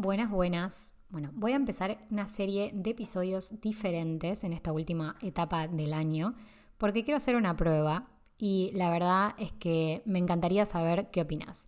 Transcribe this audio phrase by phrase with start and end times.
[0.00, 0.94] Buenas, buenas.
[1.08, 6.36] Bueno, voy a empezar una serie de episodios diferentes en esta última etapa del año
[6.76, 8.06] porque quiero hacer una prueba
[8.38, 11.66] y la verdad es que me encantaría saber qué opinas.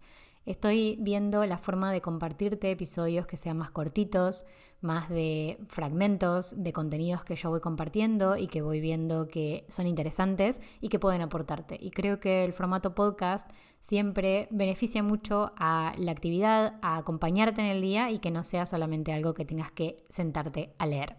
[0.50, 4.44] Estoy viendo la forma de compartirte episodios que sean más cortitos,
[4.80, 9.86] más de fragmentos de contenidos que yo voy compartiendo y que voy viendo que son
[9.86, 11.78] interesantes y que pueden aportarte.
[11.80, 13.48] Y creo que el formato podcast
[13.78, 18.66] siempre beneficia mucho a la actividad, a acompañarte en el día y que no sea
[18.66, 21.14] solamente algo que tengas que sentarte a leer.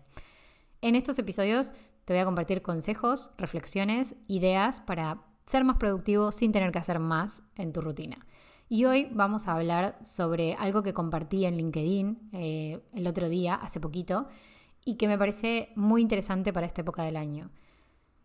[0.82, 6.52] En estos episodios te voy a compartir consejos, reflexiones, ideas para ser más productivo sin
[6.52, 8.28] tener que hacer más en tu rutina.
[8.74, 13.56] Y hoy vamos a hablar sobre algo que compartí en LinkedIn eh, el otro día,
[13.56, 14.30] hace poquito,
[14.86, 17.50] y que me parece muy interesante para esta época del año.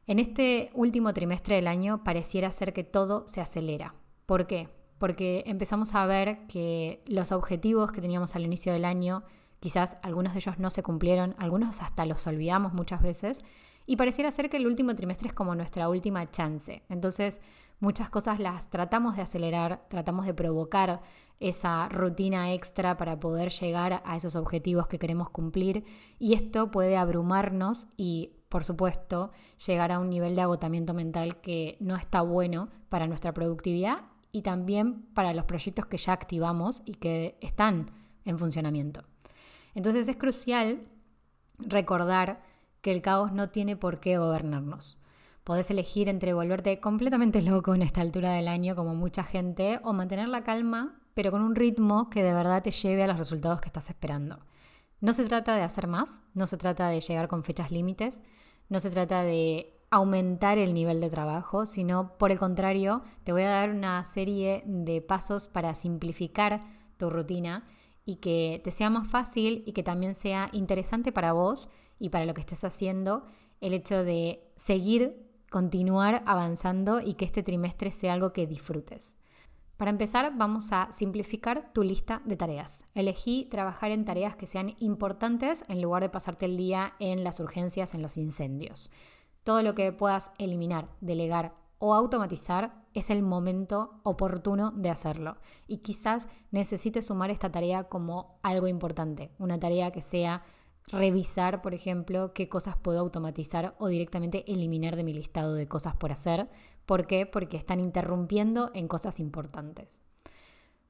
[0.06, 3.96] En este último trimestre del año pareciera ser que todo se acelera.
[4.24, 4.68] ¿Por qué?
[4.98, 9.24] Porque empezamos a ver que los objetivos que teníamos al inicio del año,
[9.58, 13.44] quizás algunos de ellos no se cumplieron, algunos hasta los olvidamos muchas veces,
[13.84, 16.84] y pareciera ser que el último trimestre es como nuestra última chance.
[16.88, 17.40] Entonces,
[17.80, 21.02] muchas cosas las tratamos de acelerar, tratamos de provocar
[21.40, 25.84] esa rutina extra para poder llegar a esos objetivos que queremos cumplir
[26.18, 29.32] y esto puede abrumarnos y por supuesto
[29.66, 34.42] llegar a un nivel de agotamiento mental que no está bueno para nuestra productividad y
[34.42, 37.90] también para los proyectos que ya activamos y que están
[38.24, 39.04] en funcionamiento.
[39.74, 40.86] Entonces es crucial
[41.58, 42.42] recordar
[42.80, 44.98] que el caos no tiene por qué gobernarnos.
[45.46, 49.92] Podés elegir entre volverte completamente loco en esta altura del año, como mucha gente, o
[49.92, 53.60] mantener la calma, pero con un ritmo que de verdad te lleve a los resultados
[53.60, 54.40] que estás esperando.
[55.00, 58.22] No se trata de hacer más, no se trata de llegar con fechas límites,
[58.68, 63.42] no se trata de aumentar el nivel de trabajo, sino por el contrario, te voy
[63.42, 66.66] a dar una serie de pasos para simplificar
[66.96, 67.68] tu rutina
[68.04, 71.68] y que te sea más fácil y que también sea interesante para vos
[72.00, 73.26] y para lo que estés haciendo
[73.60, 75.25] el hecho de seguir
[75.56, 79.16] continuar avanzando y que este trimestre sea algo que disfrutes.
[79.78, 82.84] Para empezar, vamos a simplificar tu lista de tareas.
[82.94, 87.40] Elegí trabajar en tareas que sean importantes en lugar de pasarte el día en las
[87.40, 88.90] urgencias, en los incendios.
[89.44, 95.38] Todo lo que puedas eliminar, delegar o automatizar es el momento oportuno de hacerlo.
[95.66, 100.42] Y quizás necesites sumar esta tarea como algo importante, una tarea que sea
[100.92, 105.96] revisar, por ejemplo, qué cosas puedo automatizar o directamente eliminar de mi listado de cosas
[105.96, 106.48] por hacer.
[106.86, 107.26] ¿Por qué?
[107.26, 110.02] Porque están interrumpiendo en cosas importantes.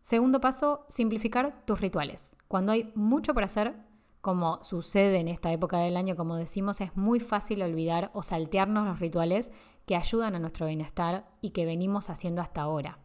[0.02, 2.36] Segundo paso, simplificar tus rituales.
[2.46, 3.74] Cuando hay mucho por hacer,
[4.20, 8.86] como sucede en esta época del año, como decimos, es muy fácil olvidar o saltearnos
[8.86, 9.50] los rituales
[9.86, 12.98] que ayudan a nuestro bienestar y que venimos haciendo hasta ahora.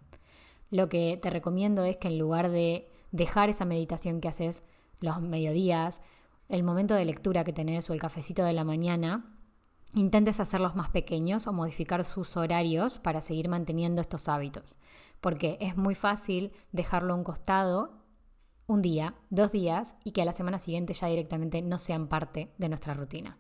[0.72, 4.63] Lo que te recomiendo es que en lugar de dejar esa meditación que haces
[5.00, 6.01] los mediodías
[6.51, 9.34] el momento de lectura que tenés o el cafecito de la mañana,
[9.94, 14.78] intentes hacerlos más pequeños o modificar sus horarios para seguir manteniendo estos hábitos.
[15.22, 18.03] Porque es muy fácil dejarlo a un costado
[18.67, 22.51] un día, dos días y que a la semana siguiente ya directamente no sean parte
[22.57, 23.38] de nuestra rutina.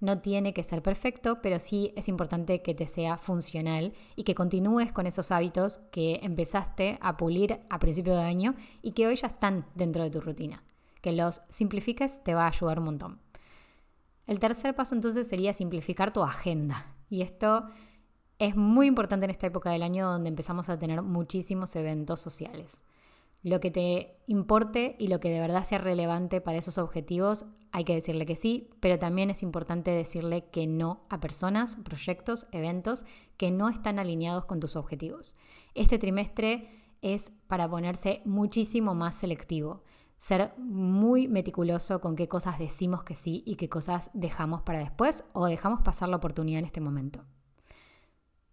[0.00, 4.34] No tiene que ser perfecto, pero sí es importante que te sea funcional y que
[4.34, 9.16] continúes con esos hábitos que empezaste a pulir a principio de año y que hoy
[9.16, 10.62] ya están dentro de tu rutina
[11.00, 13.20] que los simplifiques te va a ayudar un montón.
[14.26, 16.94] El tercer paso entonces sería simplificar tu agenda.
[17.08, 17.64] Y esto
[18.38, 22.82] es muy importante en esta época del año donde empezamos a tener muchísimos eventos sociales.
[23.42, 27.84] Lo que te importe y lo que de verdad sea relevante para esos objetivos, hay
[27.84, 33.04] que decirle que sí, pero también es importante decirle que no a personas, proyectos, eventos
[33.36, 35.36] que no están alineados con tus objetivos.
[35.74, 36.68] Este trimestre
[37.02, 39.82] es para ponerse muchísimo más selectivo
[40.20, 45.24] ser muy meticuloso con qué cosas decimos que sí y qué cosas dejamos para después
[45.32, 47.24] o dejamos pasar la oportunidad en este momento.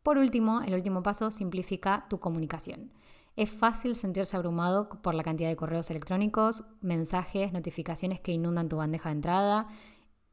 [0.02, 2.94] Por último, el último paso simplifica tu comunicación.
[3.36, 8.78] Es fácil sentirse abrumado por la cantidad de correos electrónicos, mensajes, notificaciones que inundan tu
[8.78, 9.68] bandeja de entrada.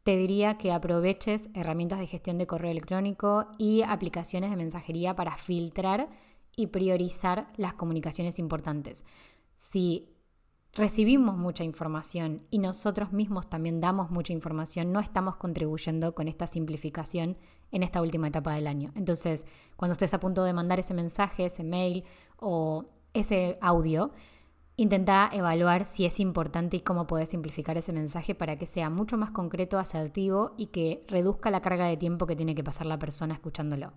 [0.04, 5.36] Te diría que aproveches herramientas de gestión de correo electrónico y aplicaciones de mensajería para
[5.36, 6.08] filtrar
[6.54, 9.04] y priorizar las comunicaciones importantes.
[9.56, 10.13] Si
[10.74, 16.46] recibimos mucha información y nosotros mismos también damos mucha información, no estamos contribuyendo con esta
[16.46, 17.36] simplificación
[17.70, 18.90] en esta última etapa del año.
[18.94, 22.04] Entonces, cuando estés a punto de mandar ese mensaje, ese mail
[22.38, 24.12] o ese audio,
[24.76, 29.16] intenta evaluar si es importante y cómo puedes simplificar ese mensaje para que sea mucho
[29.16, 32.98] más concreto, asertivo y que reduzca la carga de tiempo que tiene que pasar la
[32.98, 33.92] persona escuchándolo.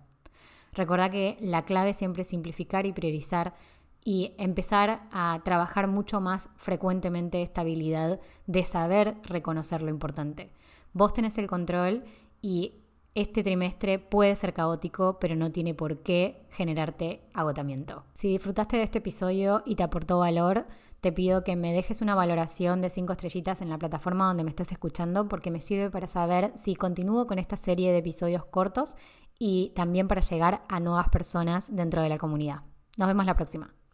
[0.72, 3.54] Recuerda que la clave siempre es simplificar y priorizar
[4.08, 10.50] y empezar a trabajar mucho más frecuentemente esta habilidad de saber reconocer lo importante.
[10.94, 12.04] Vos tenés el control
[12.40, 12.76] y
[13.14, 18.04] este trimestre puede ser caótico, pero no tiene por qué generarte agotamiento.
[18.14, 20.64] Si disfrutaste de este episodio y te aportó valor,
[21.02, 24.48] te pido que me dejes una valoración de 5 estrellitas en la plataforma donde me
[24.48, 28.96] estés escuchando porque me sirve para saber si continúo con esta serie de episodios cortos
[29.38, 32.62] y también para llegar a nuevas personas dentro de la comunidad.
[32.96, 33.77] Nos vemos la próxima.